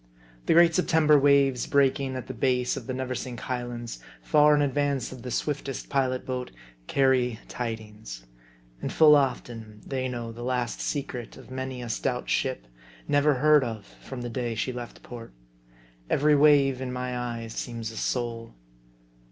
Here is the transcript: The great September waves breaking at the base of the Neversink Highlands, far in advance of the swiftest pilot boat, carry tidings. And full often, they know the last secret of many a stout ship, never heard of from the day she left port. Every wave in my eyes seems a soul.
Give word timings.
The 0.47 0.53
great 0.55 0.73
September 0.73 1.19
waves 1.19 1.67
breaking 1.67 2.15
at 2.15 2.25
the 2.25 2.33
base 2.33 2.75
of 2.75 2.87
the 2.87 2.93
Neversink 2.95 3.41
Highlands, 3.41 3.99
far 4.23 4.55
in 4.55 4.63
advance 4.63 5.11
of 5.11 5.21
the 5.21 5.29
swiftest 5.29 5.89
pilot 5.89 6.25
boat, 6.25 6.49
carry 6.87 7.39
tidings. 7.47 8.25
And 8.81 8.91
full 8.91 9.15
often, 9.15 9.79
they 9.85 10.07
know 10.07 10.31
the 10.31 10.41
last 10.41 10.79
secret 10.81 11.37
of 11.37 11.51
many 11.51 11.83
a 11.83 11.87
stout 11.89 12.29
ship, 12.31 12.65
never 13.07 13.35
heard 13.35 13.63
of 13.63 13.85
from 13.85 14.21
the 14.23 14.29
day 14.31 14.55
she 14.55 14.73
left 14.73 15.03
port. 15.03 15.33
Every 16.09 16.35
wave 16.35 16.81
in 16.81 16.91
my 16.91 17.15
eyes 17.15 17.53
seems 17.53 17.91
a 17.91 17.97
soul. 17.97 18.55